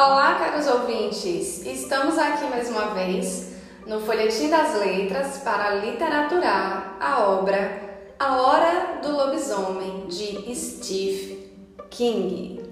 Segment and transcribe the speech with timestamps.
[0.00, 1.66] Olá, caros ouvintes!
[1.66, 3.48] Estamos aqui mais uma vez
[3.84, 11.52] no Folhetim das Letras para literaturar a obra A Hora do Lobisomem de Steve
[11.90, 12.67] King.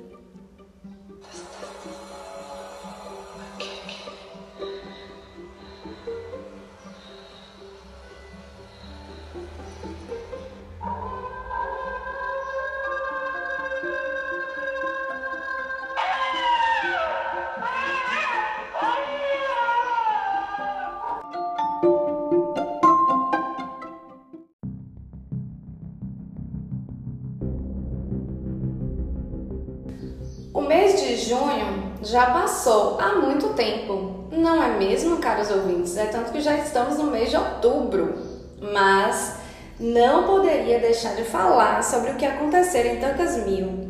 [32.06, 35.96] Já passou há muito tempo, não é mesmo, caros ouvintes?
[35.96, 38.14] É tanto que já estamos no mês de outubro,
[38.60, 39.34] mas
[39.78, 43.88] não poderia deixar de falar sobre o que aconteceu em Tantas Mil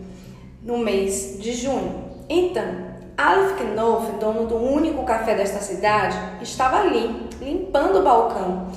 [0.62, 2.06] no mês de junho.
[2.28, 2.64] Então,
[3.18, 8.68] Aleph Knopf, dono do único café desta cidade, estava ali, limpando o balcão.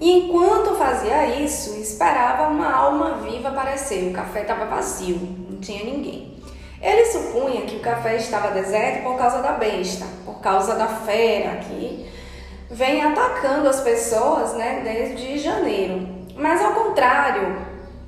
[0.00, 4.10] E enquanto fazia isso, esperava uma alma viva aparecer.
[4.10, 5.18] O café estava vazio,
[5.48, 6.27] não tinha ninguém.
[6.80, 11.56] Ele supunha que o café estava deserto por causa da besta, por causa da fera
[11.56, 12.08] que
[12.70, 16.06] vem atacando as pessoas né, desde janeiro.
[16.36, 17.56] Mas ao contrário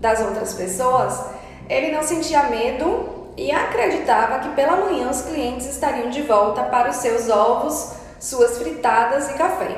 [0.01, 1.21] das outras pessoas,
[1.69, 6.91] ele não sentia medo e acreditava que pela manhã os clientes estariam de volta para
[6.91, 9.77] os seus ovos, suas fritadas e café.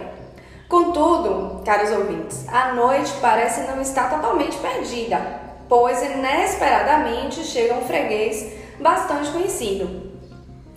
[0.68, 5.20] Contudo, caros ouvintes, a noite parece não estar totalmente perdida,
[5.68, 10.12] pois inesperadamente chega um freguês bastante conhecido.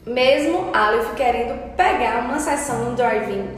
[0.05, 3.49] Mesmo Aleph querendo pegar uma sessão no drive-in,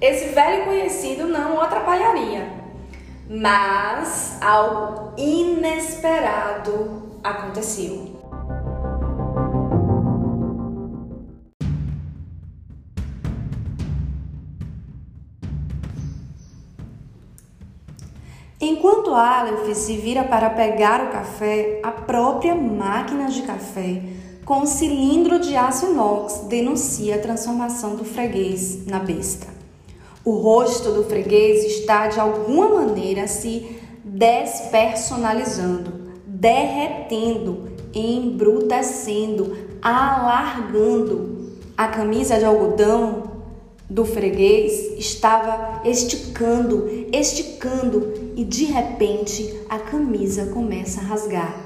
[0.00, 2.48] esse velho conhecido não o atrapalharia.
[3.28, 8.11] Mas algo inesperado aconteceu.
[18.64, 24.00] Enquanto Aleph se vira para pegar o café, a própria máquina de café,
[24.44, 29.48] com um cilindro de aço inox, denuncia a transformação do freguês na besta.
[30.24, 41.50] O rosto do freguês está de alguma maneira se despersonalizando, derretendo, embrutecendo, alargando.
[41.76, 43.24] A camisa de algodão
[43.90, 51.56] do freguês estava esticando, esticando e de repente a camisa começa a rasgar.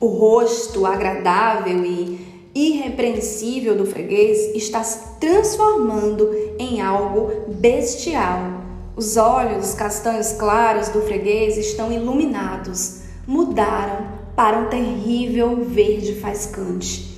[0.00, 6.28] O rosto agradável e irrepreensível do freguês está se transformando
[6.58, 8.62] em algo bestial.
[8.94, 14.06] Os olhos castanhos claros do freguês estão iluminados, mudaram
[14.36, 17.12] para um terrível verde faiscante.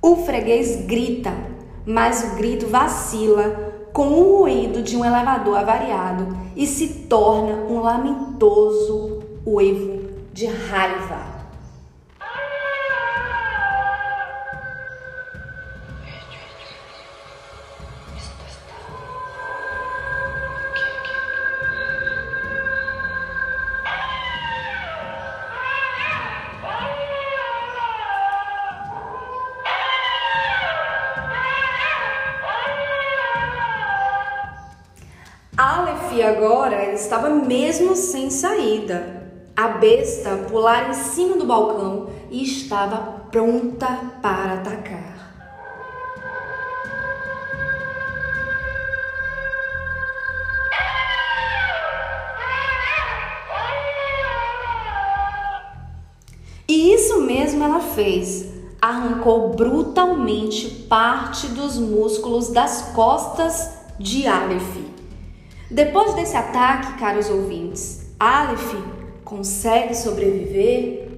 [0.00, 1.32] O freguês grita,
[1.84, 7.80] mas o grito vacila com o ruído de um elevador avariado e se torna um
[7.80, 11.21] lamentoso uivo de raiva.
[37.12, 39.28] Estava mesmo sem saída.
[39.54, 42.96] A besta pulara em cima do balcão e estava
[43.30, 43.86] pronta
[44.22, 45.12] para atacar.
[56.66, 58.46] E isso mesmo ela fez.
[58.80, 64.81] Arrancou brutalmente parte dos músculos das costas de Aleph.
[65.72, 68.74] Depois desse ataque, caros ouvintes, Aleph
[69.24, 71.08] consegue sobreviver?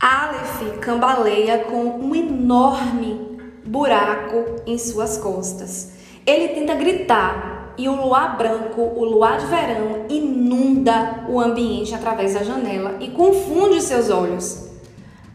[0.00, 5.92] Aleph cambaleia com um enorme buraco em suas costas.
[6.24, 12.34] Ele tenta gritar e o luar branco, o luar de verão, inunda o ambiente através
[12.34, 14.68] da janela e confunde seus olhos.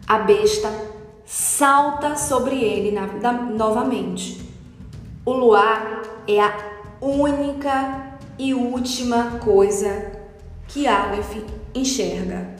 [0.05, 0.69] A besta
[1.25, 4.43] salta sobre ele na, na, novamente.
[5.25, 6.53] O luar é a
[7.01, 10.11] única e última coisa
[10.67, 11.37] que Aleph
[11.73, 12.52] enxerga.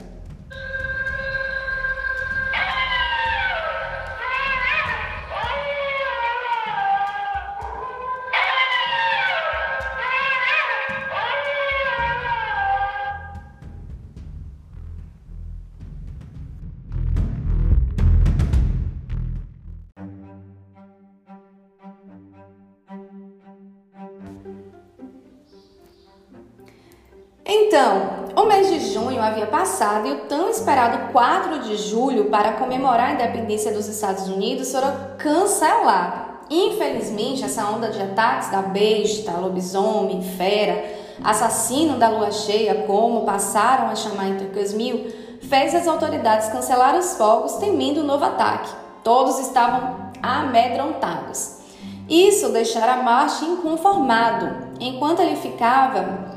[29.64, 34.70] Passado e o tão esperado 4 de julho para comemorar a independência dos Estados Unidos
[34.70, 34.82] foi
[35.16, 36.34] cancelado.
[36.50, 40.84] Infelizmente, essa onda de ataques da besta, lobisomem, fera,
[41.24, 47.16] assassino da lua cheia, como passaram a chamar em Tucasmil, fez as autoridades cancelar os
[47.16, 48.68] fogos temendo um novo ataque.
[49.02, 51.60] Todos estavam amedrontados.
[52.06, 56.34] Isso deixara Martin inconformado, enquanto ele ficava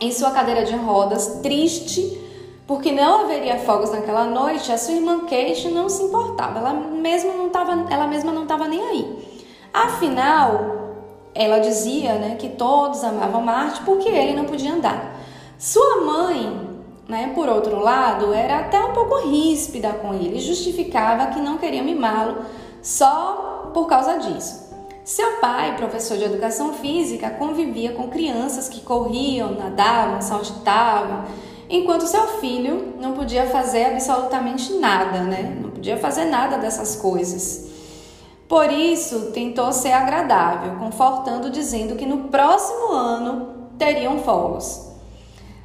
[0.00, 2.19] em sua cadeira de rodas, triste,
[2.70, 7.32] porque não haveria fogos naquela noite, a sua irmã Kate não se importava, ela mesma
[7.34, 9.42] não estava, ela mesma não estava nem aí.
[9.74, 10.94] Afinal,
[11.34, 15.16] ela dizia, né, que todos amavam Marte porque ele não podia andar.
[15.58, 16.60] Sua mãe,
[17.08, 21.82] né, por outro lado, era até um pouco ríspida com ele, justificava que não queria
[21.82, 22.36] mimá-lo
[22.80, 24.70] só por causa disso.
[25.02, 31.24] Seu pai, professor de educação física, convivia com crianças que corriam, nadavam, saltitavam,
[31.70, 35.56] enquanto seu filho não podia fazer absolutamente nada, né?
[35.62, 37.70] Não podia fazer nada dessas coisas.
[38.48, 44.90] Por isso, tentou ser agradável, confortando, dizendo que no próximo ano teriam fogos.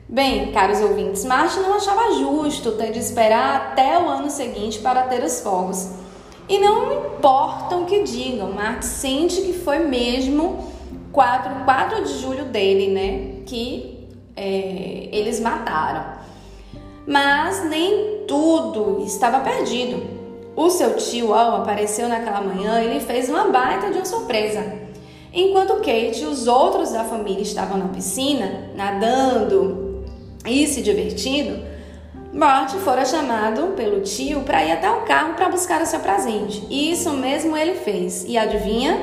[0.08, 5.02] Bem, caros ouvintes, Martin não achava justo ter de esperar até o ano seguinte para
[5.04, 5.90] ter os fogos.
[6.48, 10.72] E não importa o que digam, Marx sente que foi mesmo
[11.12, 13.42] 4, 4 de julho dele, né?
[13.48, 13.95] Que
[14.36, 16.04] é, eles mataram.
[17.08, 20.04] Mas nem tudo estava perdido.
[20.56, 24.86] O seu tio Al apareceu naquela manhã e ele fez uma baita de uma surpresa.
[25.34, 30.06] Enquanto Kate e os outros da família estavam na piscina, nadando
[30.46, 31.62] e se divertindo,
[32.32, 36.66] Marty fora chamado pelo tio para ir até o carro para buscar o seu presente.
[36.70, 38.26] E isso mesmo ele fez.
[38.28, 38.98] E adivinha?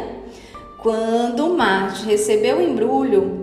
[0.79, 3.42] Quando Marty recebeu o embrulho,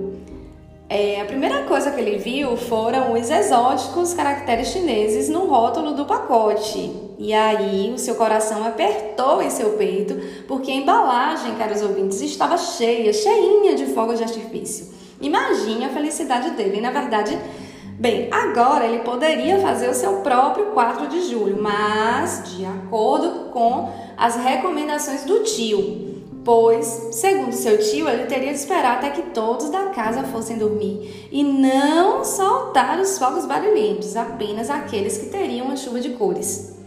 [0.90, 6.04] é, a primeira coisa que ele viu foram os exóticos caracteres chineses no rótulo do
[6.04, 6.92] pacote.
[7.20, 12.58] E aí o seu coração apertou em seu peito, porque a embalagem, caros ouvintes, estava
[12.58, 14.88] cheia, cheinha de fogos de artifício.
[15.22, 16.82] Imagine a felicidade dele.
[16.82, 17.38] Na verdade,
[18.00, 23.92] Bem, agora ele poderia fazer o seu próprio 4 de julho, mas de acordo com
[24.16, 26.09] as recomendações do tio,
[26.44, 31.28] pois, segundo seu tio, ele teria de esperar até que todos da casa fossem dormir
[31.32, 36.78] e não soltar os fogos barulhentos, apenas aqueles que teriam uma chuva de cores.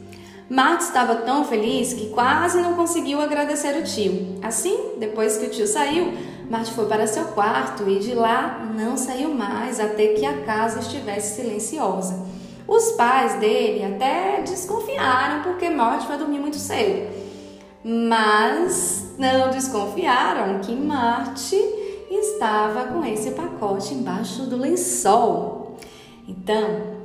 [0.48, 4.38] Marta estava tão feliz que quase não conseguiu agradecer o tio.
[4.42, 6.12] Assim, depois que o tio saiu,
[6.50, 10.80] Marte foi para seu quarto e de lá não saiu mais até que a casa
[10.80, 12.26] estivesse silenciosa.
[12.68, 17.08] Os pais dele até desconfiaram porque Marte foi dormir muito cedo,
[17.84, 21.56] mas não desconfiaram que Marte
[22.10, 25.76] estava com esse pacote embaixo do lençol.
[26.28, 27.02] Então,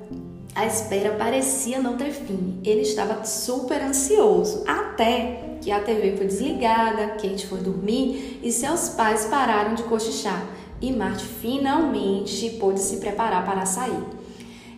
[0.54, 2.60] a espera parecia não ter fim.
[2.64, 8.90] Ele estava super ansioso, até que a TV foi desligada, Kate foi dormir e seus
[8.90, 10.46] pais pararam de cochichar.
[10.80, 14.04] E Marte finalmente pôde se preparar para sair.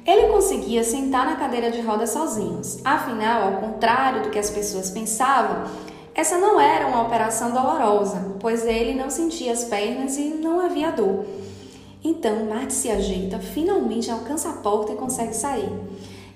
[0.06, 2.80] Ele conseguia sentar na cadeira de rodas sozinhos.
[2.84, 5.70] Afinal, ao contrário do que as pessoas pensavam,
[6.20, 10.92] essa não era uma operação dolorosa, pois ele não sentia as pernas e não havia
[10.92, 11.24] dor.
[12.04, 15.72] Então, Marte se ajeita, finalmente alcança a porta e consegue sair.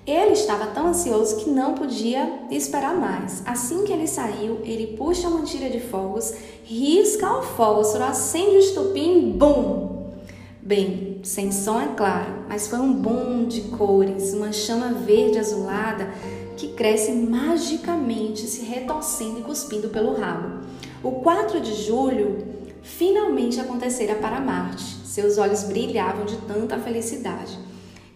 [0.06, 3.42] Ele estava tão ansioso que não podia esperar mais.
[3.44, 6.32] Assim que ele saiu, ele puxa uma tira de fogos,
[6.64, 10.04] risca o fósforo, acende o estupim, bum!
[10.62, 16.08] Bem, sem som é claro, mas foi um boom de cores, uma chama verde azulada
[16.56, 20.60] que cresce magicamente, se retorcendo e cuspindo pelo rabo.
[21.02, 22.44] O 4 de julho
[22.82, 24.84] finalmente acontecera para Marte.
[25.04, 27.58] Seus olhos brilhavam de tanta felicidade.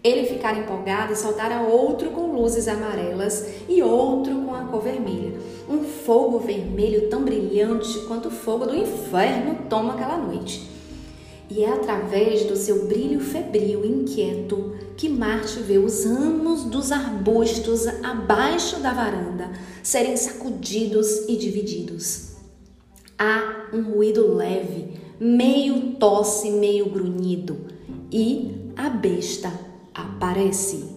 [0.03, 5.39] Ele ficara empolgado e soltara outro com luzes amarelas e outro com a cor vermelha.
[5.69, 10.78] Um fogo vermelho tão brilhante quanto o fogo do inferno toma aquela noite.
[11.51, 17.87] E é através do seu brilho febril inquieto que Marte vê os ramos dos arbustos
[17.87, 19.51] abaixo da varanda
[19.83, 22.33] serem sacudidos e divididos.
[23.19, 27.57] Há um ruído leve meio tosse, meio grunhido,
[28.13, 29.53] e a besta
[29.95, 30.88] aparece.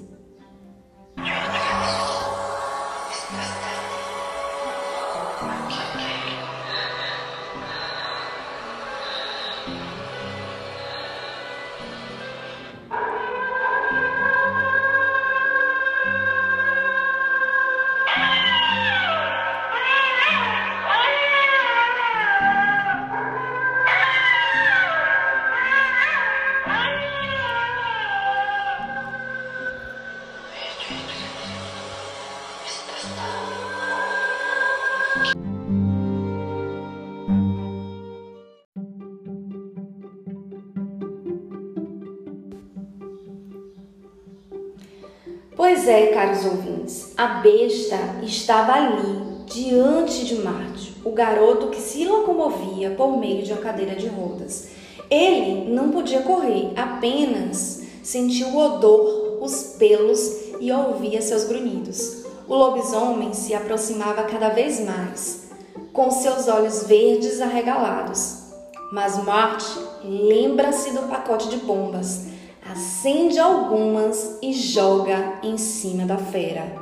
[45.62, 52.04] Pois é, caros ouvintes, a besta estava ali, diante de Marte, o garoto que se
[52.04, 54.70] locomovia por meio de uma cadeira de rodas.
[55.08, 62.26] Ele não podia correr, apenas sentia o odor, os pelos e ouvia seus grunhidos.
[62.48, 65.52] O lobisomem se aproximava cada vez mais,
[65.94, 68.46] com seus olhos verdes arregalados.
[68.92, 72.32] Mas Marte lembra-se do pacote de bombas
[72.72, 76.74] acende algumas e joga em cima da fera.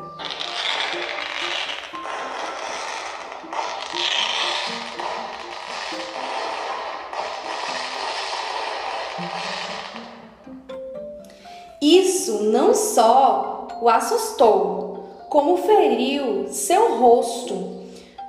[11.81, 17.79] Isso não só o assustou, como feriu seu rosto.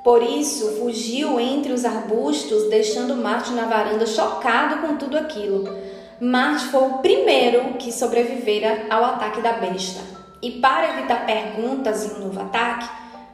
[0.03, 5.91] Por isso, fugiu entre os arbustos, deixando Marte na varanda chocado com tudo aquilo.
[6.21, 10.03] Marte foi o primeiro que sobrevivera ao ataque da besta.
[10.43, 12.87] E para evitar perguntas em um novo ataque,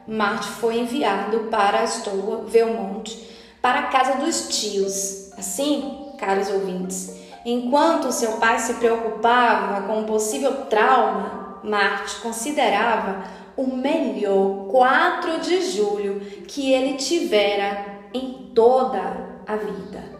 [0.07, 3.13] Marte foi enviado para a Stoa Velmont,
[3.61, 5.33] para a casa dos tios.
[5.37, 7.13] Assim, caros ouvintes,
[7.45, 13.25] enquanto seu pai se preocupava com um possível trauma, Marte considerava
[13.57, 20.17] o melhor 4 de julho que ele tivera em toda a vida.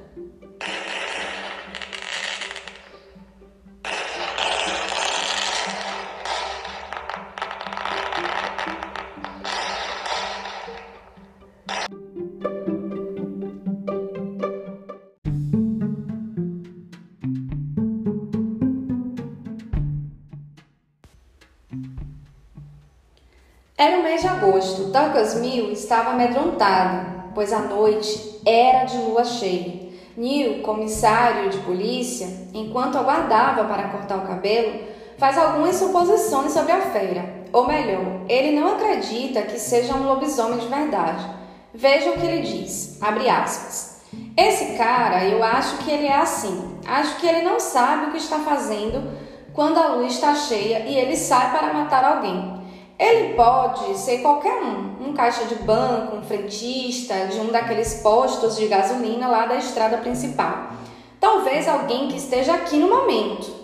[23.80, 24.86] Era o mês de agosto.
[24.86, 29.88] Douglas Mill estava amedrontado, pois a noite era de lua cheia.
[30.18, 34.80] Neil, comissário de polícia, enquanto aguardava para cortar o cabelo,
[35.20, 37.46] faz algumas suposições sobre a fera.
[37.54, 41.24] Ou melhor, ele não acredita que seja um lobisomem de verdade.
[41.72, 44.02] Veja o que ele diz, abre aspas.
[44.36, 46.80] Esse cara, eu acho que ele é assim.
[46.88, 49.08] Acho que ele não sabe o que está fazendo
[49.54, 52.58] quando a luz está cheia e ele sai para matar alguém.
[53.00, 58.56] Ele pode ser qualquer um, um caixa de banco, um frentista, de um daqueles postos
[58.56, 60.72] de gasolina lá da estrada principal.
[61.20, 63.56] Talvez alguém que esteja aqui no momento.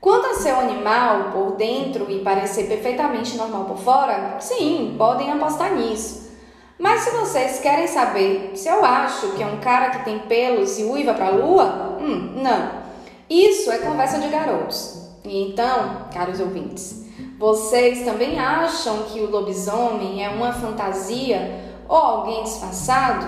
[0.00, 5.72] Quanto a seu animal por dentro e parecer perfeitamente normal por fora, sim, podem apostar
[5.74, 6.30] nisso.
[6.78, 10.78] Mas se vocês querem saber se eu acho que é um cara que tem pelos
[10.78, 12.84] e uiva para a lua, hum, não.
[13.30, 15.08] Isso é conversa de garotos.
[15.24, 17.03] E então, caros ouvintes,
[17.44, 23.26] vocês também acham que o lobisomem é uma fantasia ou alguém disfarçado?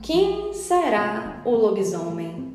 [0.00, 2.45] Quem será o lobisomem?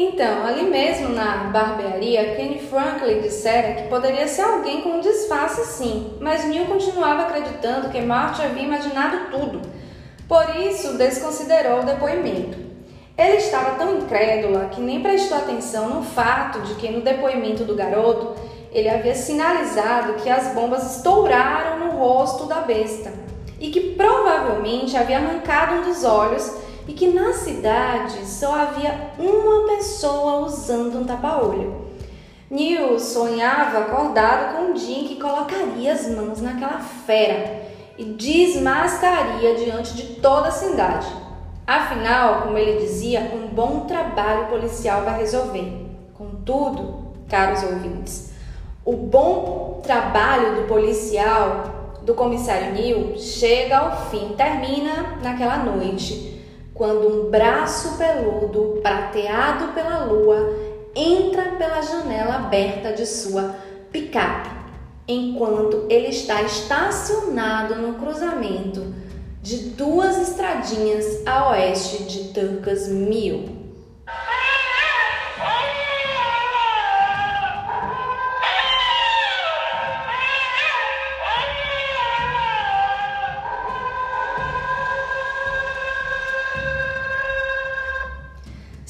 [0.00, 5.64] Então, ali mesmo na barbearia, Kenny Franklin dissera que poderia ser alguém com um disfarce
[5.64, 9.60] sim, mas Neil continuava acreditando que Marty havia imaginado tudo.
[10.28, 12.56] Por isso, desconsiderou o depoimento.
[13.16, 17.74] Ele estava tão incrédula que nem prestou atenção no fato de que no depoimento do
[17.74, 18.36] garoto
[18.70, 23.12] ele havia sinalizado que as bombas estouraram no rosto da besta
[23.58, 29.68] e que provavelmente havia arrancado um dos olhos e que na cidade só havia uma
[29.68, 31.86] pessoa usando um tapa-olho.
[32.50, 37.62] Neil sonhava acordado com um dia em que colocaria as mãos naquela fera
[37.98, 41.06] e desmascaria diante de toda a cidade.
[41.66, 45.86] Afinal, como ele dizia, um bom trabalho policial vai resolver.
[46.14, 48.32] Contudo, caros ouvintes,
[48.82, 56.37] o bom trabalho do policial, do comissário Neil, chega ao fim, termina naquela noite
[56.78, 60.56] quando um braço peludo, prateado pela lua,
[60.94, 63.56] entra pela janela aberta de sua
[63.90, 64.48] picape,
[65.08, 68.94] enquanto ele está estacionado no cruzamento
[69.42, 73.57] de duas estradinhas a oeste de Turcas Mill.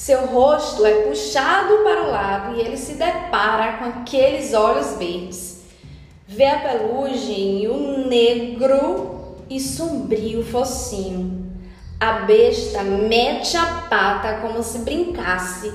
[0.09, 5.65] Seu rosto é puxado para o lado e ele se depara com aqueles olhos verdes.
[6.27, 11.53] Vê a pelugem e o negro e sombrio focinho.
[12.01, 15.71] A besta mete a pata como se brincasse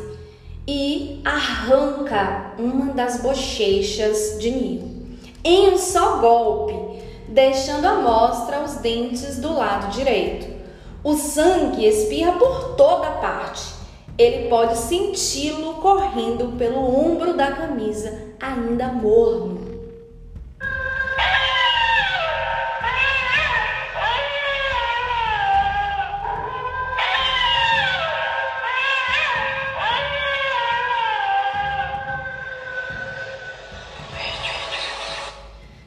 [0.67, 4.89] e arranca uma das bochechas de Nilo
[5.43, 10.47] em um só golpe, deixando à mostra os dentes do lado direito.
[11.03, 13.72] O sangue espirra por toda parte.
[14.17, 19.73] Ele pode senti-lo correndo pelo ombro da camisa, ainda morno.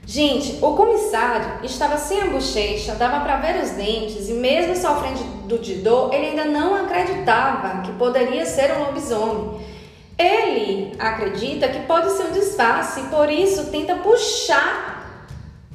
[0.04, 0.95] Gente, o comissário
[1.62, 6.26] estava sem a bochecha, dava para ver os dentes e mesmo sofrendo de dor, ele
[6.26, 9.60] ainda não acreditava que poderia ser um lobisomem.
[10.18, 15.04] Ele acredita que pode ser um disfarce e por isso tenta puxar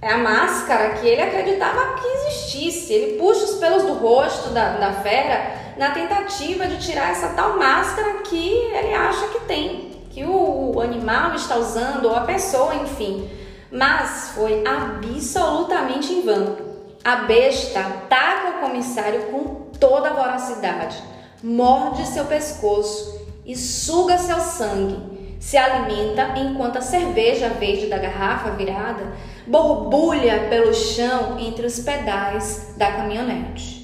[0.01, 2.91] a máscara que ele acreditava que existisse.
[2.91, 7.57] Ele puxa os pelos do rosto da, da fera na tentativa de tirar essa tal
[7.57, 12.75] máscara que ele acha que tem, que o, o animal está usando ou a pessoa,
[12.75, 13.40] enfim
[13.71, 16.57] mas foi absolutamente em vão.
[17.03, 21.01] A besta ataca o comissário com toda a voracidade,
[21.41, 25.21] morde seu pescoço e suga seu sangue.
[25.39, 29.11] Se alimenta enquanto a cerveja verde da garrafa virada
[29.47, 33.80] borbulha pelo chão entre os pedais da caminhonete.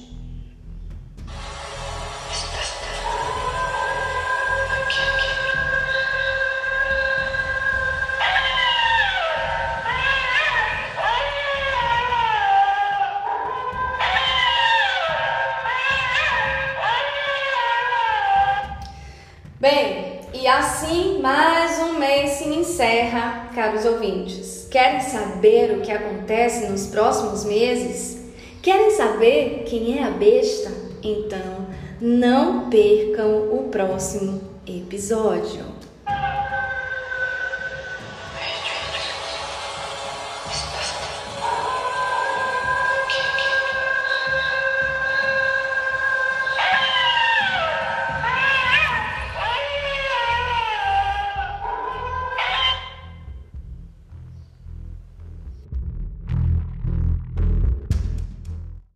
[24.08, 24.66] Ouvintes.
[24.70, 28.18] Querem saber o que acontece nos próximos meses?
[28.62, 30.70] Querem saber quem é a besta?
[31.02, 31.66] Então,
[32.00, 35.77] não percam o próximo episódio.